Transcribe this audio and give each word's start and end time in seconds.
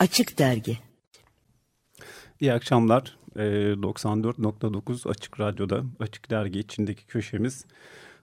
Açık 0.00 0.38
Dergi 0.38 0.78
İyi 2.40 2.52
akşamlar. 2.52 3.16
94.9 3.36 5.08
ee, 5.08 5.10
Açık 5.10 5.40
Radyo'da 5.40 5.82
Açık 6.00 6.30
Dergi 6.30 6.58
içindeki 6.58 7.06
köşemiz 7.06 7.64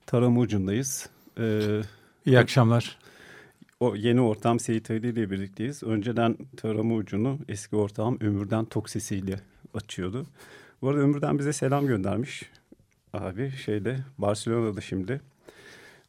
Tarım 0.05 0.37
Ucu'ndayız. 0.37 1.09
Ee, 1.39 1.81
İyi 2.25 2.39
akşamlar. 2.39 2.97
O 3.79 3.95
yeni 3.95 4.21
ortam 4.21 4.59
Seyit 4.59 4.91
Ali 4.91 5.09
ile 5.09 5.31
birlikteyiz. 5.31 5.83
Önceden 5.83 6.37
Tarım 6.57 6.97
Ucu'nu 6.97 7.39
eski 7.47 7.75
ortağım 7.75 8.17
Ömürden 8.21 8.65
Toksisi 8.65 9.15
ile 9.15 9.39
açıyordu. 9.73 10.25
Bu 10.81 10.89
arada 10.89 11.01
Ömürden 11.01 11.39
bize 11.39 11.53
selam 11.53 11.87
göndermiş. 11.87 12.43
Abi 13.13 13.51
şeyde 13.51 13.99
Barcelona'da 14.17 14.81
şimdi. 14.81 15.21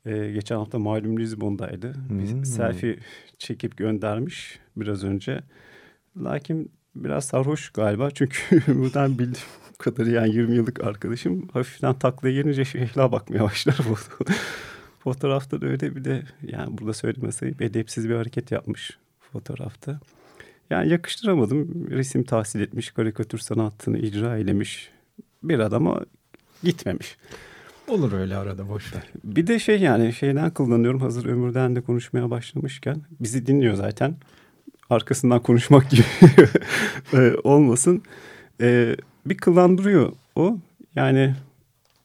Ee, 0.08 0.32
geçen 0.32 0.56
hafta 0.56 0.78
malum 0.78 1.18
Lizbon'daydı. 1.18 1.94
Bir 2.10 2.32
hmm. 2.32 2.44
selfie 2.44 2.98
çekip 3.38 3.76
göndermiş 3.76 4.58
biraz 4.76 5.04
önce. 5.04 5.40
Lakin 6.16 6.72
biraz 6.94 7.24
sarhoş 7.24 7.70
galiba. 7.70 8.10
Çünkü 8.10 8.62
buradan 8.74 9.18
bildiğim 9.18 9.46
kadarı 9.78 10.10
yani 10.10 10.34
20 10.34 10.56
yıllık 10.56 10.84
arkadaşım 10.84 11.48
hafiften 11.48 11.94
taklaya 11.94 12.34
gelince 12.34 12.64
şehla 12.64 13.12
bakmaya 13.12 13.44
başlar. 13.44 13.78
Fotoğrafta 14.98 15.60
da 15.60 15.66
öyle 15.66 15.96
bir 15.96 16.04
de 16.04 16.22
yani 16.42 16.78
burada 16.78 16.92
söylemesi 16.92 17.54
edepsiz 17.60 18.08
bir 18.08 18.14
hareket 18.14 18.52
yapmış 18.52 18.98
fotoğrafta. 19.32 20.00
Yani 20.70 20.88
yakıştıramadım. 20.88 21.90
Resim 21.90 22.24
tahsil 22.24 22.60
etmiş, 22.60 22.90
karikatür 22.90 23.38
sanatını 23.38 23.98
icra 23.98 24.38
eylemiş 24.38 24.90
bir 25.42 25.58
adama 25.58 26.04
gitmemiş. 26.62 27.16
Olur 27.88 28.12
öyle 28.12 28.36
arada 28.36 28.68
boş 28.68 28.94
ver. 28.94 29.02
Bir 29.24 29.46
de 29.46 29.58
şey 29.58 29.80
yani 29.80 30.12
şeyden 30.12 30.50
kullanıyorum 30.50 31.00
hazır 31.00 31.26
ömürden 31.26 31.76
de 31.76 31.80
konuşmaya 31.80 32.30
başlamışken 32.30 33.02
bizi 33.20 33.46
dinliyor 33.46 33.74
zaten. 33.74 34.14
Arkasından 34.90 35.42
konuşmak 35.42 35.90
gibi 35.90 36.02
e, 37.12 37.34
olmasın. 37.44 38.02
Ee, 38.60 38.96
bir 39.26 39.36
kıllandırıyor 39.36 40.12
o. 40.36 40.58
Yani 40.94 41.34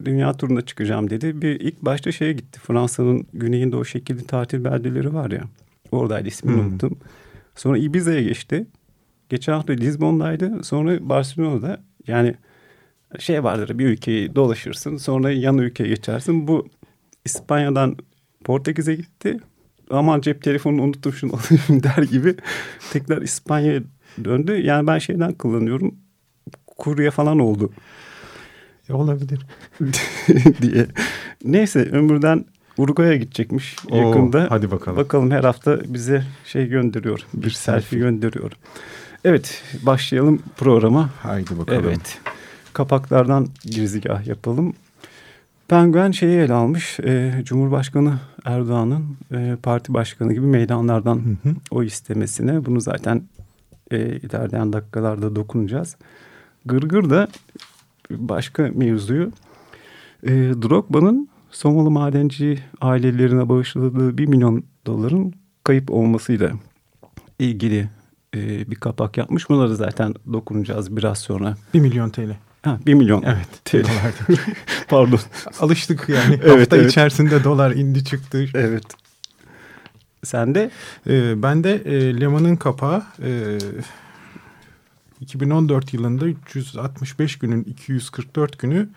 dünya 0.06 0.34
turuna 0.34 0.62
çıkacağım 0.62 1.10
dedi. 1.10 1.42
Bir 1.42 1.60
ilk 1.60 1.82
başta 1.82 2.12
şeye 2.12 2.34
gitti. 2.34 2.60
Fransa'nın 2.60 3.28
güneyinde 3.34 3.76
o 3.76 3.86
şekilde 3.86 4.24
tatil 4.24 4.64
beldeleri 4.64 5.14
var 5.14 5.32
ya. 5.32 5.44
Oradaydı 5.92 6.28
ismini 6.28 6.56
hmm. 6.56 6.68
unuttum. 6.68 6.98
Sonra 7.56 7.78
Ibiza'ya 7.78 8.22
geçti. 8.22 8.66
Geçen 9.30 9.54
hafta 9.54 9.74
Lizbon'daydı. 9.74 10.64
Sonra 10.64 11.10
Barcelona'da. 11.10 11.82
Yani 12.08 12.36
şey 13.20 13.44
vardır 13.44 13.80
bir 13.80 13.86
ülkeyi 13.86 14.36
dolaşırsın. 14.36 14.98
Sonra 14.98 15.32
yan 15.32 15.58
ülkeye 15.58 15.90
geçersin. 15.90 16.48
Bu 16.48 16.68
İspanya'dan 17.26 17.98
Portekiz'e 18.44 18.96
gitti. 18.96 19.40
Aman 19.90 20.22
cep 20.22 20.42
telefonunu 20.44 20.82
unuttum 20.82 21.14
şunu 21.14 21.32
alayım 21.34 21.84
der 21.84 22.04
gibi. 22.04 22.36
Tekrar 22.92 23.22
İspanya'ya 23.22 23.82
döndü. 24.24 24.62
Yani 24.62 24.88
ben 24.88 25.00
şeyden 25.00 25.34
kullanıyorum. 25.34 25.96
Kurye 26.68 27.12
falan 27.12 27.40
oldu. 27.40 27.72
E, 28.90 28.94
olabilir. 28.94 29.46
diye. 30.62 30.88
Neyse 31.44 31.80
ömürden 31.80 32.46
Uruguay'a 32.78 33.16
gidecekmiş 33.16 33.76
Oo, 33.92 33.98
yakında. 33.98 34.48
Hadi 34.50 34.72
bakalım. 34.72 34.98
Bakalım 34.98 35.32
her 35.32 35.44
hafta 35.44 35.80
bize 35.94 36.24
şey 36.46 36.68
gönderiyor. 36.68 37.20
Bir, 37.34 37.44
bir 37.44 37.50
selfie. 37.50 37.82
selfie 37.82 38.00
gönderiyor. 38.00 38.52
Evet 39.26 39.64
başlayalım 39.82 40.42
programa. 40.58 41.10
Haydi 41.22 41.60
bakalım. 41.60 41.86
Evet. 41.88 42.20
Kapaklardan 42.74 43.48
girizgah 43.64 44.28
yapalım. 44.28 44.74
Penguen 45.68 46.12
şeyi 46.12 46.38
ele 46.38 46.54
almış. 46.54 47.00
E, 47.00 47.42
Cumhurbaşkanı 47.44 48.20
Erdoğan'ın 48.46 49.18
e, 49.32 49.58
parti 49.64 49.94
başkanı 49.94 50.34
gibi 50.34 50.46
meydanlardan 50.46 51.16
hı 51.16 51.50
hı. 51.50 51.56
o 51.72 51.84
istemesine. 51.84 52.66
Bunu 52.66 52.82
zaten 52.82 53.24
e, 53.92 53.98
ilerleyen 53.98 54.74
dakikalarda 54.74 55.36
dokunacağız. 55.36 55.96
Gırgır 56.66 57.10
da 57.10 57.28
başka 58.12 58.72
mevzuyu. 58.74 59.32
E, 60.24 60.32
Drogba'nın 60.34 61.30
Somalı 61.54 61.92
madenci 61.92 62.60
ailelerine 62.82 63.50
bağışladığı 63.50 64.18
bir 64.18 64.26
milyon 64.26 64.64
doların 64.86 65.34
kayıp 65.64 65.92
olmasıyla 65.92 66.52
ilgili 67.40 67.90
e, 68.36 68.72
bir 68.72 68.76
kapak 68.76 69.18
yapmış. 69.18 69.50
Buna 69.50 69.70
da 69.70 69.76
zaten 69.76 70.14
dokunacağız 70.34 70.98
biraz 70.98 71.18
sonra. 71.18 71.56
Bir 71.74 71.80
milyon 71.80 72.10
TL. 72.10 72.36
Ha, 72.64 72.80
bir 72.86 72.94
milyon 72.94 73.24
evet, 73.24 73.48
TL. 73.66 73.88
Pardon. 74.88 75.20
Alıştık 75.60 76.10
yani. 76.10 76.40
Evet, 76.44 76.60
Hafta 76.60 76.78
evet. 76.78 76.92
içerisinde 76.92 77.44
dolar 77.44 77.72
indi 77.72 78.06
çıktı. 78.06 78.46
Evet. 78.54 78.84
Sen 80.24 80.56
de? 80.56 80.72
Ee, 81.08 81.44
ben 81.44 81.64
de 81.64 81.76
e, 81.86 82.22
Leman'ın 82.22 82.56
kapağı 82.56 83.04
e, 83.24 83.58
2014 85.22 85.94
yılında 85.94 86.26
365 86.26 87.40
günün 87.40 87.64
244 87.64 88.60
günü 88.60 88.90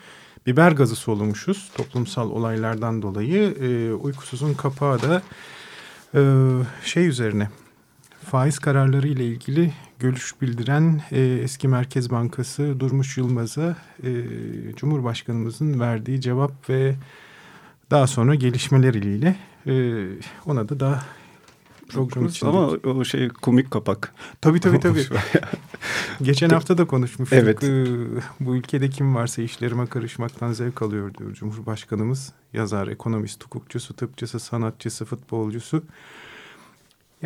biber 0.47 0.73
gazı 0.73 0.97
solumuşuz 0.97 1.71
toplumsal 1.77 2.31
olaylardan 2.31 3.03
dolayı. 3.03 3.55
E, 3.63 3.93
uykusuzun 3.93 4.55
kapağı 4.55 5.03
da 5.03 5.23
e, 6.15 6.21
şey 6.85 7.07
üzerine 7.07 7.49
faiz 8.31 8.59
kararları 8.59 9.09
ile 9.09 9.27
ilgili 9.27 9.73
görüş 9.99 10.41
bildiren 10.43 11.03
e, 11.13 11.21
eski 11.21 11.69
Merkez 11.69 12.11
Bankası 12.11 12.81
Durmuş 12.81 13.19
Yılmaz'a 13.19 13.77
e, 14.03 14.11
Cumhurbaşkanımızın 14.77 15.81
verdiği 15.81 16.21
cevap 16.21 16.71
ve 16.71 16.95
daha 17.91 18.07
sonra 18.07 18.35
gelişmeler 18.35 18.95
ile 18.95 19.37
e, 19.67 20.05
ona 20.47 20.69
da 20.69 20.81
daha 20.81 21.03
program 21.89 22.27
için. 22.27 22.47
Ama 22.47 22.67
o 22.67 23.05
şey 23.05 23.29
komik 23.29 23.71
kapak. 23.71 24.15
Tabii 24.41 24.61
tabii 24.61 24.81
tabii. 24.81 25.05
Geçen 26.23 26.49
hafta 26.49 26.79
da 26.79 26.87
konuşmuştuk. 26.87 27.39
Evet. 27.39 27.65
Ee, 27.65 27.87
bu 28.41 28.57
ülkede 28.57 28.91
kim 28.91 29.15
varsa 29.15 29.43
işlerime 29.43 29.87
karışmaktan 29.87 30.53
zevk 30.53 30.83
alıyor 30.83 31.15
diyor 31.15 31.35
Cumhurbaşkanımız. 31.35 32.33
Yazar, 32.53 32.89
ekonomist, 32.89 33.45
hukukçusu, 33.45 33.97
tıpçısı, 33.97 34.41
sanatçısı, 34.41 35.05
futbolcusu. 35.05 35.83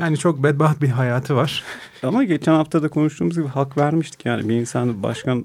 Yani 0.01 0.19
çok 0.19 0.43
bedbaht 0.43 0.83
bir 0.83 0.89
hayatı 0.89 1.37
var. 1.37 1.65
Ama 2.03 2.25
geçen 2.25 2.53
hafta 2.53 2.83
da 2.83 2.89
konuştuğumuz 2.89 3.37
gibi 3.37 3.49
hak 3.49 3.79
vermiştik. 3.79 4.27
Yani 4.27 4.49
bir 4.49 4.55
insan 4.55 5.03
başkan 5.03 5.45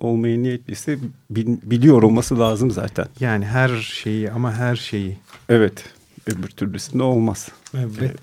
olmayı 0.00 0.42
niyetliyse 0.42 0.98
biliyor 1.30 2.02
olması 2.02 2.38
lazım 2.38 2.70
zaten. 2.70 3.06
Yani 3.20 3.46
her 3.46 3.68
şeyi 3.76 4.30
ama 4.30 4.52
her 4.54 4.76
şeyi. 4.76 5.18
Evet. 5.48 5.84
Öbür 6.26 6.48
türlüsünde 6.48 7.02
olmaz. 7.02 7.48
Evet. 7.74 7.90
evet. 8.00 8.16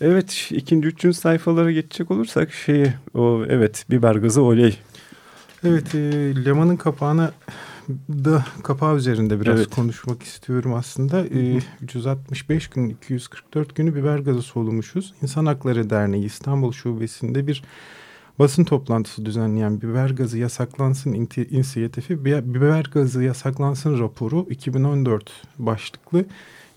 Evet 0.00 0.48
ikinci 0.50 0.88
üçüncü 0.88 1.18
sayfalara 1.18 1.72
geçecek 1.72 2.10
olursak 2.10 2.52
şey 2.52 2.92
o 3.14 3.44
evet 3.48 3.84
biber 3.90 4.14
gazı 4.14 4.42
oley. 4.42 4.78
Evet 5.64 5.94
e, 5.94 6.00
Leman'ın 6.44 6.76
kapağına 6.76 7.32
da 8.08 8.44
kapağı 8.62 8.96
üzerinde 8.96 9.40
biraz 9.40 9.60
evet. 9.60 9.70
konuşmak 9.70 10.22
istiyorum 10.22 10.74
aslında. 10.74 11.26
E, 11.26 11.60
365 11.82 12.68
gün 12.68 12.88
244 12.88 13.76
günü 13.76 13.94
biber 13.94 14.18
gazı 14.18 14.42
solumuşuz. 14.42 15.14
İnsan 15.22 15.46
Hakları 15.46 15.90
Derneği 15.90 16.24
İstanbul 16.24 16.72
Şubesi'nde 16.72 17.46
bir 17.46 17.62
basın 18.38 18.64
toplantısı 18.64 19.26
düzenleyen 19.26 19.80
biber 19.80 20.10
gazı 20.10 20.38
yasaklansın 20.38 21.28
inisiyatifi 21.50 22.24
biber 22.24 22.90
gazı 22.94 23.22
yasaklansın 23.22 24.00
raporu 24.00 24.46
2014 24.50 25.32
başlıklı 25.58 26.24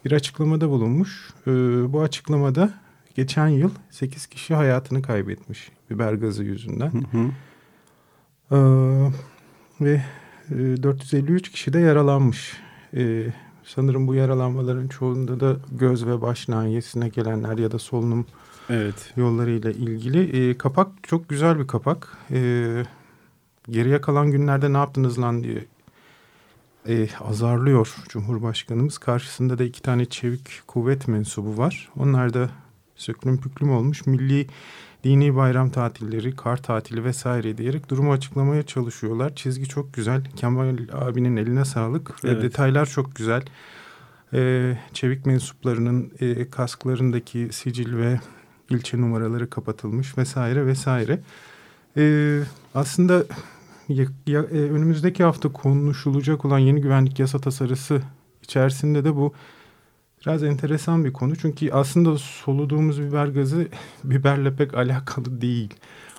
bir 0.06 0.12
açıklamada 0.12 0.70
bulunmuş. 0.70 1.30
E, 1.48 1.52
bu 1.94 2.02
açıklamada 2.02 2.74
geçen 3.16 3.48
yıl 3.48 3.70
8 3.90 4.28
kişi 4.28 4.56
hayatını 4.56 5.02
kaybetmiş 5.02 5.72
biber 5.90 6.14
gazı 6.14 6.44
yüzünden. 6.44 6.92
Hı 6.92 7.18
hı. 7.18 7.32
Ee, 8.52 8.58
ve 9.82 10.02
e, 10.52 10.84
453 10.84 11.52
kişi 11.52 11.74
de 11.74 11.80
yaralanmış. 11.80 12.58
Ee, 12.96 13.34
sanırım 13.64 14.08
bu 14.08 14.16
yaralanmaların 14.16 14.88
çoğunda 14.88 15.40
da 15.40 15.56
göz 15.72 16.08
ve 16.08 16.22
baş 16.22 16.50
nahiyesine 16.50 17.10
gelenler 17.10 17.58
ya 17.58 17.72
da 17.72 17.80
solunum 17.80 18.26
evet. 18.70 19.14
yollarıyla 19.16 19.72
ilgili. 19.72 20.50
Ee, 20.50 20.58
kapak 20.58 20.88
çok 21.04 21.30
güzel 21.30 21.60
bir 21.60 21.68
kapak. 21.68 22.18
Ee, 22.32 22.84
geriye 23.70 24.02
kalan 24.02 24.32
günlerde 24.32 24.74
ne 24.74 24.78
yaptınız 24.78 25.20
lan 25.20 25.44
diye 25.44 25.66
e, 26.88 27.08
azarlıyor 27.20 27.96
Cumhurbaşkanımız. 28.10 28.98
Karşısında 28.98 29.60
da 29.60 29.64
iki 29.64 29.82
tane 29.82 30.06
çevik 30.06 30.62
kuvvet 30.68 31.08
mensubu 31.08 31.58
var. 31.58 31.90
Onlar 32.00 32.34
da 32.34 32.50
söklüm 32.96 33.42
püklüm 33.42 33.72
olmuş 33.72 34.06
milli 34.06 34.48
dini 35.04 35.36
bayram 35.36 35.70
tatilleri, 35.70 36.36
kar 36.36 36.64
tatili 36.64 37.04
vesaire 37.04 37.58
diyerek 37.58 37.90
durumu 37.90 38.12
açıklamaya 38.12 38.64
çalışıyorlar. 38.64 39.36
Çizgi 39.36 39.66
çok 39.66 39.94
güzel. 39.94 40.24
Kemal 40.36 40.78
abinin 40.92 41.38
eline 41.38 41.66
sağlık. 41.66 42.12
Evet. 42.24 42.38
Ve 42.38 42.42
detaylar 42.42 42.86
çok 42.86 43.16
güzel. 43.16 43.44
Ee, 44.34 44.78
çevik 44.94 45.26
mensuplarının 45.26 46.12
e, 46.20 46.50
kasklarındaki 46.50 47.50
sicil 47.52 47.98
ve 47.98 48.20
ilçe 48.70 49.02
numaraları 49.02 49.50
kapatılmış 49.50 50.18
vesaire 50.18 50.66
vesaire. 50.66 51.20
Ee, 51.98 52.40
aslında 52.76 53.24
ya, 53.90 54.06
ya, 54.28 54.42
e, 54.42 54.58
önümüzdeki 54.58 55.24
hafta 55.24 55.52
konuşulacak 55.52 56.46
olan 56.46 56.60
yeni 56.60 56.82
güvenlik 56.82 57.20
yasa 57.20 57.40
tasarısı 57.40 58.02
içerisinde 58.44 59.04
de 59.04 59.16
bu 59.16 59.34
biraz 60.26 60.44
enteresan 60.44 61.06
bir 61.06 61.14
konu. 61.14 61.36
Çünkü 61.36 61.72
aslında 61.72 62.18
soluduğumuz 62.18 63.02
biber 63.02 63.28
gazı 63.28 63.68
biberle 64.04 64.56
pek 64.56 64.74
alakalı 64.74 65.42
değil. 65.42 65.74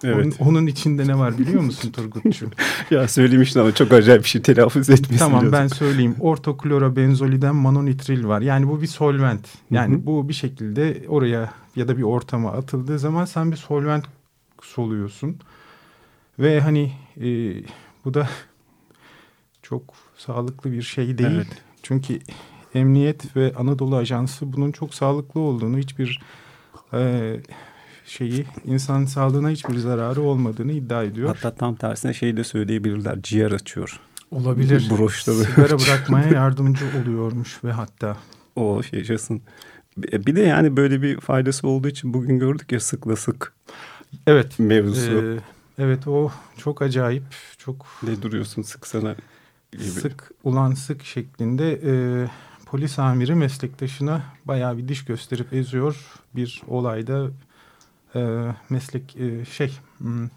Evet. 0.05 0.37
Onun, 0.41 0.51
onun 0.51 0.67
içinde 0.67 1.07
ne 1.07 1.19
var 1.19 1.39
biliyor 1.39 1.63
musun 1.63 1.91
Turgut'cuğum? 1.91 2.51
ya 2.91 3.09
söylemiştin 3.09 3.61
ama 3.61 3.75
çok 3.75 3.93
acayip 3.93 4.23
bir 4.23 4.29
şey 4.29 4.43
telaffuz 4.43 4.91
etmesin. 4.91 5.19
Tamam 5.19 5.41
diyorsun. 5.41 5.61
ben 5.61 5.69
söyleyeyim. 5.69 6.17
Ortoklorobenzoliden 6.21 7.57
manonitril 7.57 8.25
var. 8.25 8.41
Yani 8.41 8.69
bu 8.69 8.83
bir 8.83 8.87
solvent. 8.87 9.49
Yani 9.71 9.95
Hı-hı. 9.95 10.07
bu 10.07 10.29
bir 10.29 10.35
şekilde 10.35 11.05
oraya 11.09 11.53
ya 11.77 11.89
da 11.89 11.99
bir 11.99 12.03
ortama 12.03 12.53
atıldığı 12.53 12.99
zaman 12.99 13.25
sen 13.25 13.53
bir 13.53 13.57
solvent 13.57 14.05
soluyorsun. 14.63 15.37
Ve 16.39 16.61
hani 16.61 16.93
e, 17.21 17.27
bu 18.05 18.15
da 18.15 18.29
çok 19.63 19.83
sağlıklı 20.17 20.73
bir 20.73 20.83
şey 20.83 21.19
değil. 21.19 21.31
Evet. 21.35 21.63
Çünkü 21.83 22.19
Emniyet 22.75 23.37
ve 23.37 23.53
Anadolu 23.57 23.97
Ajansı 23.97 24.53
bunun 24.53 24.73
çok 24.73 24.95
sağlıklı 24.95 25.41
olduğunu, 25.41 25.79
hiçbir 25.79 26.23
e, 26.93 27.33
şeyi 28.07 28.47
insan 28.65 29.05
sağlığına 29.05 29.51
hiçbir 29.51 29.77
zararı 29.77 30.23
olmadığını 30.23 30.73
iddia 30.73 31.03
ediyor. 31.03 31.29
Hatta 31.29 31.55
tam 31.55 31.75
tersine 31.75 32.15
şey 32.15 32.37
de 32.37 32.45
söyleyebilirler. 32.45 33.23
Ciğer 33.23 33.51
açıyor. 33.51 34.01
Olabilir. 34.31 34.91
Broşları. 34.91 35.37
Sigara 35.37 35.79
bırakmaya 35.79 36.29
yardımcı 36.35 36.85
oluyormuş 37.03 37.65
ve 37.65 37.73
hatta. 37.73 38.17
O 38.57 38.81
yaşasın. 38.93 39.43
Bir 39.97 40.37
de 40.37 40.41
yani 40.41 40.77
böyle 40.77 41.03
bir 41.03 41.21
faydası 41.21 41.69
olduğu 41.69 41.89
için 41.89 42.15
bugün 42.15 42.39
gördük 42.39 42.73
ya 42.73 42.81
sıkla 42.81 43.17
sık. 43.17 43.53
Evet. 44.27 44.59
Mevzusu. 44.59 45.23
Ee, 45.23 45.39
evet 45.79 46.09
o 46.09 46.31
çok 46.59 46.83
acayip. 46.83 47.25
Çok. 47.59 47.87
Ne 48.03 48.23
duruyorsun 48.23 48.63
sıksana 48.63 49.15
gibi. 49.73 49.83
Sık 49.83 50.31
ulan 50.45 50.75
sık 50.75 51.05
şeklinde 51.05 51.81
e, 51.85 51.93
polis 52.75 52.99
amiri 52.99 53.35
meslektaşına 53.35 54.23
bayağı 54.45 54.79
bir 54.79 54.89
diş 54.89 55.05
gösterip 55.05 55.53
eziyor. 55.53 56.13
Bir 56.37 56.63
olayda 56.69 57.31
e, 58.15 58.21
meslek 58.71 59.17
e, 59.17 59.45
şey 59.45 59.79
hmm, 59.99 60.29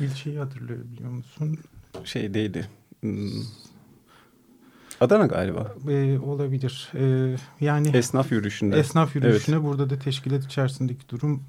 ilçeyi 0.00 0.38
hatırlayabiliyor 0.38 1.10
musun? 1.10 1.58
Şeydeydi. 2.04 2.68
Hmm. 3.00 3.42
Adana 5.00 5.26
galiba. 5.26 5.74
E, 5.88 6.18
olabilir. 6.18 6.92
E, 6.94 7.36
yani 7.60 7.96
esnaf 7.96 8.32
yürüyüşünde. 8.32 8.78
Esnaf 8.78 9.16
yürüyüşüne 9.16 9.56
evet. 9.56 9.64
burada 9.64 9.90
da 9.90 9.98
teşkilat 9.98 10.44
içerisindeki 10.44 11.08
durum 11.08 11.42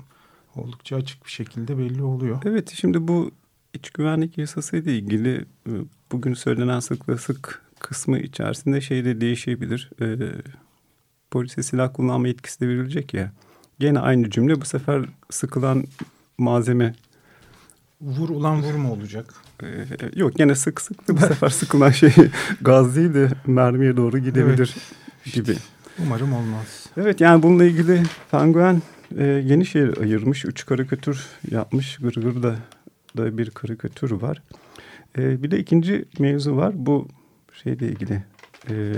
oldukça 0.55 0.95
açık 0.95 1.25
bir 1.25 1.31
şekilde 1.31 1.77
belli 1.77 2.03
oluyor. 2.03 2.41
Evet 2.45 2.71
şimdi 2.75 3.07
bu 3.07 3.31
iç 3.73 3.89
güvenlik 3.89 4.37
yasası 4.37 4.77
ile 4.77 4.97
ilgili 4.97 5.45
e, 5.67 5.71
bugün 6.11 6.33
söylenen 6.33 6.79
sıkla 6.79 7.17
sık 7.17 7.63
kısmı 7.83 8.19
içerisinde 8.19 8.81
şey 8.81 9.05
de 9.05 9.21
değişebilir. 9.21 9.89
E, 10.01 10.17
polise 11.31 11.63
silah 11.63 11.93
kullanma 11.93 12.27
yetkisi 12.27 12.61
de 12.61 12.67
verilecek 12.67 13.13
ya. 13.13 13.31
Gene 13.79 13.99
aynı 13.99 14.29
cümle 14.29 14.61
bu 14.61 14.65
sefer 14.65 15.05
sıkılan 15.29 15.83
malzeme. 16.37 16.95
Vur 18.01 18.29
ulan 18.29 18.63
vur 18.63 18.73
mu 18.73 18.91
olacak? 18.91 19.33
Ee, 19.63 19.67
yok 20.15 20.35
gene 20.35 20.55
sık 20.55 20.81
sıktı 20.81 21.17
bu 21.17 21.19
sefer 21.19 21.49
sıkılan 21.49 21.89
şey 21.89 22.13
gaz 22.61 22.95
değil 22.95 23.13
de 23.13 23.29
mermiye 23.47 23.97
doğru 23.97 24.17
gidebilir 24.17 24.75
evet. 25.23 25.33
gibi. 25.33 25.55
Umarım 25.99 26.33
olmaz. 26.33 26.85
Evet 26.97 27.21
yani 27.21 27.43
bununla 27.43 27.65
ilgili 27.65 28.03
Penguen 28.31 28.81
e, 29.17 29.23
yeni 29.23 29.65
şehir 29.65 29.97
ayırmış. 29.97 30.45
Üç 30.45 30.65
karikatür 30.65 31.27
yapmış. 31.51 31.97
Gırgır'da 31.97 32.55
da 33.17 33.37
bir 33.37 33.49
karikatür 33.49 34.11
var. 34.11 34.41
E, 35.17 35.43
bir 35.43 35.51
de 35.51 35.59
ikinci 35.59 36.05
mevzu 36.19 36.55
var. 36.55 36.73
Bu 36.75 37.07
şeyle 37.63 37.87
ilgili. 37.87 38.23
E, 38.69 38.93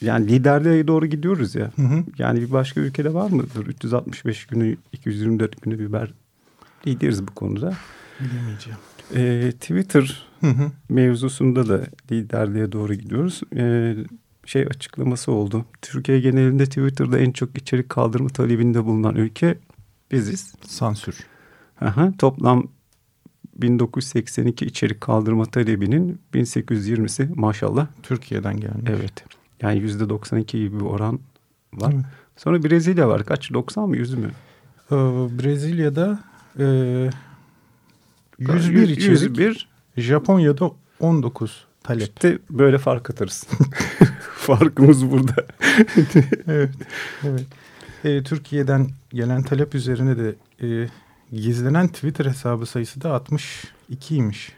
yani 0.00 0.28
liderliğe 0.28 0.88
doğru 0.88 1.06
gidiyoruz 1.06 1.54
ya. 1.54 1.70
Hı 1.76 1.82
hı. 1.82 2.04
Yani 2.18 2.40
bir 2.40 2.52
başka 2.52 2.80
ülkede 2.80 3.14
var 3.14 3.30
mıdır? 3.30 3.66
365 3.66 4.46
günü, 4.46 4.76
224 4.92 5.62
günü 5.62 5.78
biber 5.78 6.12
lideriz 6.86 7.26
bu 7.26 7.34
konuda. 7.34 7.74
Bilemeyeceğim. 8.20 8.78
Ee, 9.14 9.52
Twitter 9.52 10.26
hı 10.40 10.46
hı. 10.46 10.70
mevzusunda 10.88 11.68
da 11.68 11.86
liderliğe 12.12 12.72
doğru 12.72 12.94
gidiyoruz. 12.94 13.40
Ee, 13.56 13.96
şey 14.46 14.62
açıklaması 14.62 15.32
oldu. 15.32 15.66
Türkiye 15.82 16.20
genelinde 16.20 16.64
Twitter'da 16.64 17.18
en 17.18 17.32
çok 17.32 17.58
içerik 17.58 17.88
kaldırma 17.88 18.28
talebinde 18.28 18.84
bulunan 18.84 19.14
ülke 19.14 19.58
biziz. 20.12 20.54
Sansür. 20.66 21.16
Aha, 21.80 22.12
toplam 22.18 22.68
1982 23.56 24.66
içerik 24.66 25.00
kaldırma 25.00 25.44
talebinin 25.44 26.20
1820'si 26.34 27.28
maşallah. 27.34 27.86
Türkiye'den 28.02 28.60
gelmiş. 28.60 28.90
Evet. 28.90 29.24
Yani 29.62 29.78
yüzde 29.78 30.08
92 30.08 30.58
gibi 30.58 30.80
bir 30.80 30.84
oran 30.84 31.20
var. 31.72 31.94
Sonra 32.36 32.64
Brezilya 32.64 33.08
var. 33.08 33.24
Kaç? 33.24 33.52
90 33.52 33.88
mı 33.88 33.96
100 33.96 34.14
mü? 34.14 34.30
Ee, 34.90 34.94
Brezilya'da 35.38 36.18
e, 36.58 36.64
101 38.38 38.88
içerik. 38.88 39.08
101. 39.08 39.68
Japonya'da 39.96 40.70
19 41.00 41.64
talep. 41.82 42.02
İşte 42.02 42.38
böyle 42.50 42.78
fark 42.78 43.10
atarız. 43.10 43.46
Farkımız 44.34 45.10
burada. 45.10 45.34
evet. 46.48 46.70
evet. 47.24 47.46
E, 48.04 48.22
Türkiye'den 48.22 48.88
gelen 49.10 49.42
talep 49.42 49.74
üzerine 49.74 50.16
de 50.18 50.34
e, 50.62 50.88
gizlenen 51.34 51.88
Twitter 51.88 52.26
hesabı 52.26 52.66
sayısı 52.66 53.00
da 53.00 53.08
62'ymiş. 53.08 54.52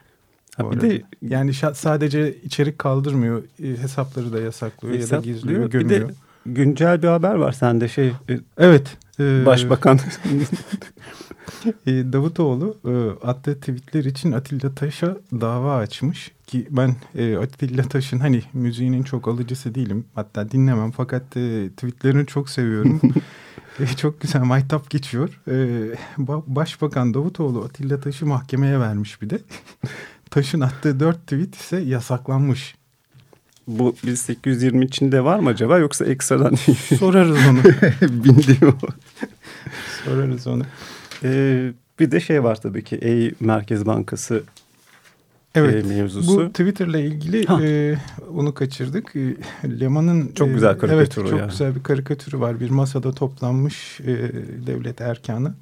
Ha, 0.57 0.71
bir 0.71 0.81
de 0.81 1.03
yani 1.23 1.55
sadece 1.75 2.35
içerik 2.43 2.79
kaldırmıyor, 2.79 3.43
e, 3.63 3.69
hesapları 3.83 4.33
da 4.33 4.41
yasaklıyor 4.41 4.95
ya 4.95 5.11
da 5.11 5.17
gizliyor, 5.17 5.71
gömüyor. 5.71 6.01
Bir 6.01 6.09
de 6.09 6.15
güncel 6.47 7.03
bir 7.03 7.09
haber 7.09 7.35
var 7.35 7.53
sende 7.53 7.89
şey. 7.89 8.09
E, 8.09 8.41
evet. 8.59 8.97
E, 9.21 9.47
Başbakan 9.47 10.01
e, 11.87 11.93
Davutoğlu 12.13 12.77
e, 12.85 13.27
attığı 13.27 13.61
tweetler 13.61 14.05
için 14.05 14.33
Atilla 14.33 14.75
Taş'a 14.75 15.17
dava 15.33 15.77
açmış 15.77 16.33
ki 16.47 16.67
ben 16.71 16.97
e, 17.15 17.37
Atilla 17.37 17.83
Taş'ın 17.83 18.19
hani 18.19 18.43
müziğinin 18.53 19.03
çok 19.03 19.29
alıcısı 19.29 19.75
değilim. 19.75 20.05
Hatta 20.15 20.51
dinlemem 20.51 20.91
fakat 20.91 21.37
e, 21.37 21.71
tweetlerini 21.77 22.27
çok 22.27 22.51
seviyorum. 22.51 23.01
e, 23.81 23.87
çok 23.97 24.21
güzel 24.21 24.43
maytap 24.43 24.91
geçiyor. 24.91 25.41
E, 25.49 25.57
Başbakan 26.47 27.15
Davutoğlu 27.15 27.65
Atilla 27.65 28.01
Taş'ı 28.01 28.27
mahkemeye 28.27 28.81
vermiş 28.81 29.23
bir 29.23 29.31
de. 29.31 29.41
Taş'ın 30.31 30.61
attığı 30.61 31.01
dört 31.01 31.23
tweet 31.23 31.55
ise 31.55 31.77
yasaklanmış. 31.77 32.75
Bu 33.69 33.95
1820 34.05 34.85
içinde 34.85 35.25
var 35.25 35.39
mı 35.39 35.49
acaba 35.49 35.79
yoksa 35.79 36.05
ekstradan? 36.05 36.55
Sorarız 36.99 37.39
onu. 37.51 37.59
Bildiğim 38.25 38.69
o. 38.69 38.89
Sorarız 40.05 40.47
onu. 40.47 40.63
Ee, 41.25 41.73
bir 41.99 42.11
de 42.11 42.21
şey 42.21 42.45
var 42.45 42.61
tabii 42.61 42.85
ki 42.85 42.97
Ey 42.97 43.35
Merkez 43.41 43.87
Bankası 43.87 44.43
Evet, 45.57 45.85
e, 45.85 45.89
mevzusu. 45.89 46.37
Bu 46.37 46.49
Twitter'la 46.49 46.99
ilgili 46.99 47.47
e, 47.63 47.99
onu 48.37 48.55
kaçırdık. 48.55 49.17
E, 49.17 49.37
Leman'ın 49.81 50.33
çok 50.35 50.55
güzel 50.55 50.75
e, 50.75 50.79
karikatürü 50.79 50.95
evet, 51.25 51.31
çok 51.31 51.41
yani. 51.41 51.51
güzel 51.51 51.75
bir 51.75 51.83
karikatürü 51.83 52.41
var. 52.41 52.61
Bir 52.61 52.71
masada 52.71 53.13
toplanmış 53.13 54.01
e, 54.01 54.33
devlet 54.67 55.01
erkanı. 55.01 55.55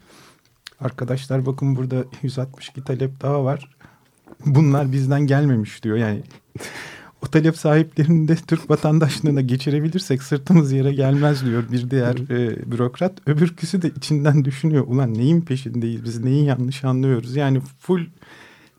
Arkadaşlar 0.81 1.47
bakın 1.47 1.77
burada 1.77 2.05
162 2.23 2.85
talep 2.85 3.21
daha 3.21 3.45
var 3.45 3.69
bunlar 4.47 4.93
bizden 4.93 5.27
gelmemiş 5.27 5.85
diyor. 5.85 5.97
Yani 5.97 6.23
o 7.23 7.27
talep 7.27 7.57
sahiplerini 7.57 8.29
de 8.29 8.37
Türk 8.37 8.71
vatandaşlığına 8.71 9.41
geçirebilirsek 9.41 10.23
sırtımız 10.23 10.73
yere 10.73 10.93
gelmez 10.93 11.45
diyor 11.45 11.65
bir 11.73 11.91
diğer 11.91 12.15
e, 12.31 12.71
bürokrat. 12.73 13.13
Öbürküsü 13.27 13.83
de 13.83 13.91
içinden 13.97 14.45
düşünüyor. 14.45 14.85
Ulan 14.87 15.15
neyin 15.15 15.41
peşindeyiz 15.41 16.05
biz 16.05 16.25
neyin 16.25 16.45
yanlış 16.45 16.85
anlıyoruz. 16.85 17.37
Yani 17.37 17.61
full 17.81 18.05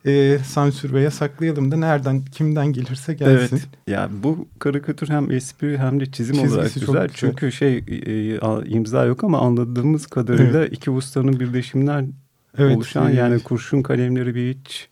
e, 0.06 0.40
sansür 0.40 0.94
ve 0.94 1.02
yasaklayalım 1.02 1.72
da 1.72 1.78
nereden 1.78 2.26
kimden 2.26 2.74
gelirse 2.74 3.14
gelsin. 3.14 3.56
Evet. 3.56 3.68
Ya 3.88 4.10
bu 4.24 4.48
karikatür 4.60 5.10
hem 5.10 5.32
espri 5.32 5.78
hem 5.78 6.00
de 6.00 6.12
çizim 6.12 6.36
Çizgisi 6.36 6.56
olarak 6.56 6.74
güzel. 6.74 6.88
güzel. 6.88 7.10
Çünkü 7.14 7.52
şey 7.52 7.78
e, 7.88 8.66
imza 8.66 9.06
yok 9.06 9.24
ama 9.24 9.40
anladığımız 9.40 10.08
kadarıyla 10.08 10.60
evet. 10.60 10.74
iki 10.74 10.92
ustanın 10.92 11.40
birleşimler 11.40 12.06
evet. 12.58 12.78
oluşan 12.78 13.10
yani 13.10 13.40
kurşun 13.40 13.82
kalemleri 13.82 14.36
bir 14.36 14.56
hiç 14.56 14.90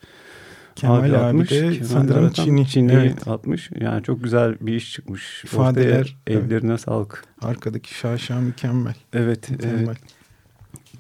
Kemal 0.76 1.04
abi, 1.04 1.18
abi 1.18 1.50
de 1.50 1.84
sanırım 1.84 2.30
Çin'i, 2.32 2.68
Çin'i 2.68 2.92
evet. 2.92 3.28
atmış. 3.28 3.70
Yani 3.80 4.04
çok 4.04 4.24
güzel 4.24 4.56
bir 4.62 4.76
iş 4.76 4.94
çıkmış. 4.94 5.44
İfadeler. 5.44 6.18
Ortaya 6.28 6.40
evlerine 6.40 6.72
evet. 6.72 6.82
sağlık. 6.82 7.24
Arkadaki 7.42 7.94
şaşa 7.94 8.40
mükemmel. 8.40 8.96
Evet. 9.14 9.50
Mükemmel. 9.50 9.86
Evet. 9.86 9.98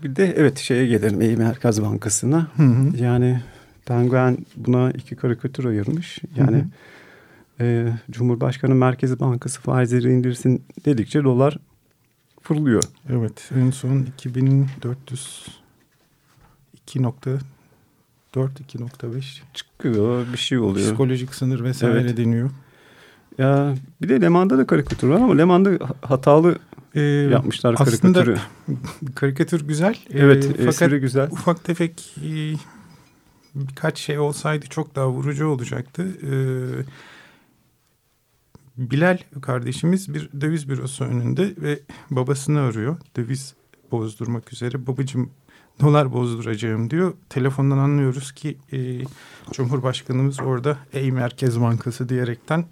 Bir 0.03 0.15
de 0.15 0.33
evet 0.37 0.59
şeye 0.59 0.87
gelelim 0.87 1.21
Eğim 1.21 1.39
Merkez 1.39 1.81
Bankası'na. 1.81 2.47
Hı 2.57 2.63
hı. 2.63 2.97
Yani 2.97 3.41
Penguen 3.85 4.37
buna 4.55 4.91
iki 4.91 5.15
karikatür 5.15 5.65
ayırmış. 5.65 6.19
Yani 6.35 6.57
hı 6.57 7.63
hı. 7.63 7.65
E, 7.65 7.93
Cumhurbaşkanı 8.11 8.75
Merkez 8.75 9.19
Bankası 9.19 9.61
faizleri 9.61 10.13
indirsin 10.13 10.63
dedikçe 10.85 11.23
dolar 11.23 11.57
fırlıyor. 12.41 12.83
Evet 13.09 13.51
en 13.55 13.71
son 13.71 13.99
2400 13.99 15.47
2 16.73 17.03
4 18.35 18.61
2.5 18.61 19.41
çıkıyor 19.53 20.25
bir 20.33 20.37
şey 20.37 20.57
oluyor. 20.57 20.85
Psikolojik 20.87 21.35
sınır 21.35 21.63
vesaire 21.63 22.01
evet. 22.01 22.17
deniyor. 22.17 22.49
Ya 23.37 23.75
bir 24.01 24.09
de 24.09 24.21
Leman'da 24.21 24.57
da 24.57 24.67
karikatür 24.67 25.07
var 25.07 25.15
ama 25.15 25.35
Leman'da 25.37 25.71
hatalı 26.01 26.55
ee, 26.95 27.01
yapmışlar 27.01 27.75
aslında 27.79 28.23
karikatürü. 28.23 28.37
karikatür 29.15 29.67
güzel. 29.67 29.95
Evet, 30.13 30.49
ee, 30.59 30.71
fakat 30.71 31.01
güzel. 31.01 31.31
ufak 31.31 31.63
tefek 31.63 32.15
e, 32.23 32.53
birkaç 33.55 33.99
şey 33.99 34.19
olsaydı 34.19 34.65
çok 34.65 34.95
daha 34.95 35.09
vurucu 35.09 35.47
olacaktı. 35.47 36.17
Ee, 36.23 36.83
Bilal 38.77 39.17
kardeşimiz 39.41 40.13
bir 40.13 40.29
döviz 40.41 40.69
bürosu 40.69 41.03
önünde 41.03 41.53
ve 41.57 41.79
babasını 42.11 42.61
arıyor. 42.61 42.97
Döviz 43.17 43.53
bozdurmak 43.91 44.53
üzere. 44.53 44.87
Babacığım 44.87 45.29
dolar 45.81 46.13
bozduracağım 46.13 46.89
diyor. 46.89 47.13
Telefondan 47.29 47.77
anlıyoruz 47.77 48.31
ki 48.31 48.57
e, 48.71 49.01
Cumhurbaşkanımız 49.51 50.39
orada 50.39 50.77
Ey 50.93 51.11
Merkez 51.11 51.61
Bankası 51.61 52.09
diyerekten 52.09 52.65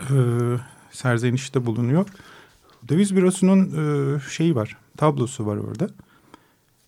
e, 0.00 0.16
serzenişte 0.90 1.66
bulunuyor. 1.66 2.06
Döviz 2.88 3.16
bürosunun 3.16 3.60
e, 4.16 4.20
şeyi 4.30 4.54
var, 4.54 4.76
tablosu 4.96 5.46
var 5.46 5.56
orada. 5.56 5.88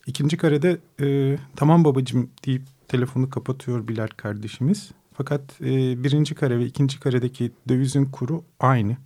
İkinci 0.06 0.36
karede 0.36 0.78
e, 1.00 1.38
tamam 1.56 1.84
babacığım 1.84 2.30
deyip 2.46 2.62
telefonu 2.88 3.30
kapatıyor 3.30 3.88
Bilal 3.88 4.08
kardeşimiz. 4.16 4.90
Fakat 5.12 5.60
e, 5.60 6.04
birinci 6.04 6.34
kare 6.34 6.58
ve 6.58 6.64
ikinci 6.64 7.00
karedeki 7.00 7.52
dövizin 7.68 8.04
kuru 8.04 8.44
aynı. 8.60 8.96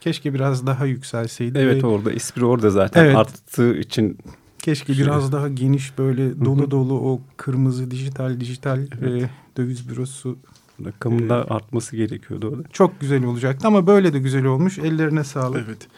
Keşke 0.00 0.34
biraz 0.34 0.66
daha 0.66 0.86
yükselseydi. 0.86 1.58
Evet 1.58 1.84
ve, 1.84 1.86
orada 1.86 2.12
espri 2.12 2.44
orada 2.44 2.70
zaten 2.70 3.04
evet, 3.04 3.16
arttığı 3.16 3.76
için. 3.76 4.18
Keşke 4.58 4.94
şey. 4.94 5.04
biraz 5.04 5.32
daha 5.32 5.48
geniş 5.48 5.98
böyle 5.98 6.44
dolu 6.44 6.70
dolu 6.70 6.94
o 6.94 7.20
kırmızı 7.36 7.90
dijital 7.90 8.40
dijital 8.40 8.86
evet. 9.00 9.22
e, 9.22 9.30
döviz 9.56 9.88
bürosu 9.88 10.38
rakamında 10.84 11.34
e, 11.38 11.54
artması 11.54 11.96
gerekiyordu 11.96 12.48
orada. 12.48 12.68
Çok 12.72 13.00
güzel 13.00 13.24
olacaktı 13.24 13.66
ama 13.66 13.86
böyle 13.86 14.12
de 14.12 14.18
güzel 14.18 14.44
olmuş. 14.44 14.78
Ellerine 14.78 15.24
sağlık. 15.24 15.64
Evet. 15.68 15.88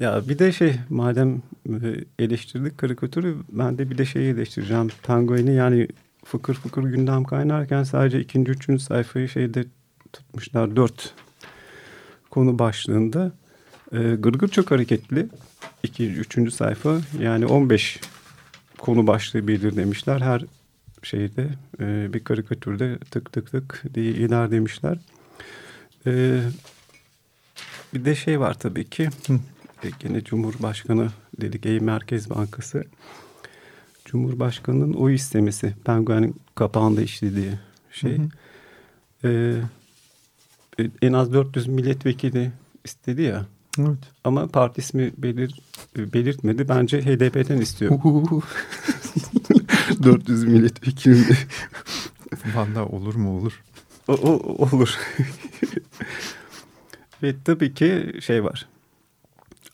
Ya 0.00 0.28
bir 0.28 0.38
de 0.38 0.52
şey 0.52 0.74
madem 0.88 1.42
e, 1.68 2.04
eleştirdik 2.18 2.78
karikatürü 2.78 3.36
ben 3.48 3.78
de 3.78 3.90
bir 3.90 3.98
de 3.98 4.04
şeyi 4.04 4.34
eleştireceğim. 4.34 4.88
Tango'yu 5.02 5.54
yani 5.54 5.88
fıkır 6.24 6.54
fıkır 6.54 6.82
gündem 6.82 7.24
kaynarken 7.24 7.82
sadece 7.82 8.20
ikinci, 8.20 8.50
üçüncü 8.50 8.82
sayfayı 8.82 9.28
şeyde 9.28 9.64
tutmuşlar. 10.12 10.76
Dört 10.76 11.14
konu 12.30 12.58
başlığında. 12.58 13.32
E, 13.92 13.98
gırgır 13.98 14.48
çok 14.48 14.70
hareketli. 14.70 15.26
İkinci, 15.82 16.20
üçüncü 16.20 16.50
sayfa 16.50 17.00
yani 17.20 17.46
on 17.46 17.70
beş 17.70 18.00
konu 18.78 19.06
başlığı 19.06 19.48
bilir 19.48 19.76
demişler. 19.76 20.20
Her 20.20 20.44
şeyde 21.02 21.48
e, 21.80 22.12
bir 22.12 22.24
karikatürde 22.24 22.98
tık 22.98 23.32
tık 23.32 23.50
tık 23.50 23.82
diye 23.94 24.12
iler 24.12 24.50
demişler. 24.50 24.98
E, 26.06 26.40
bir 27.94 28.04
de 28.04 28.14
şey 28.14 28.40
var 28.40 28.58
tabii 28.58 28.84
ki. 28.84 29.08
Hı. 29.26 29.38
E, 29.84 29.88
gene 30.00 30.24
Cumhurbaşkanı 30.24 31.08
dedik 31.40 31.66
ey 31.66 31.80
Merkez 31.80 32.30
Bankası. 32.30 32.84
Cumhurbaşkanının 34.04 34.92
o 34.92 35.10
istemesi. 35.10 35.74
Penguen'in 35.84 36.36
kapağında 36.54 37.02
işlediği 37.02 37.52
şey. 37.92 38.18
Hı 38.18 38.22
hı. 38.22 38.28
Ee, 40.78 40.90
en 41.02 41.12
az 41.12 41.32
400 41.32 41.66
milletvekili 41.66 42.52
istedi 42.84 43.22
ya. 43.22 43.46
Evet. 43.78 43.98
Ama 44.24 44.46
parti 44.46 44.80
ismi 44.80 45.12
belir, 45.18 45.60
belirtmedi. 45.96 46.68
Bence 46.68 47.02
HDP'den 47.02 47.60
istiyor. 47.60 48.00
400 50.02 50.44
milletvekili. 50.44 51.24
Valla 52.54 52.86
olur 52.86 53.14
mu 53.14 53.38
olur. 53.38 53.62
O, 54.08 54.12
o, 54.12 54.66
olur. 54.66 54.98
Ve 57.22 57.34
tabii 57.44 57.74
ki 57.74 58.12
şey 58.20 58.44
var. 58.44 58.68